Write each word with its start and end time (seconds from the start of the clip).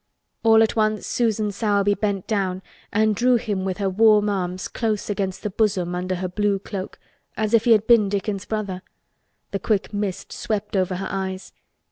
All 0.41 0.63
at 0.63 0.75
once 0.75 1.05
Susan 1.05 1.51
Sowerby 1.51 1.93
bent 1.93 2.25
down 2.25 2.63
and 2.91 3.15
drew 3.15 3.35
him 3.35 3.65
with 3.65 3.77
her 3.77 3.87
warm 3.87 4.31
arms 4.31 4.67
close 4.67 5.11
against 5.11 5.43
the 5.43 5.51
bosom 5.51 5.93
under 5.93 6.15
the 6.15 6.27
blue 6.27 6.57
cloak—as 6.57 7.53
if 7.53 7.65
he 7.65 7.71
had 7.73 7.85
been 7.85 8.09
Dickon's 8.09 8.45
brother. 8.45 8.81
The 9.51 9.59
quick 9.59 9.93
mist 9.93 10.31
swept 10.33 10.75
over 10.75 10.95
her 10.95 11.07
eyes. 11.11 11.53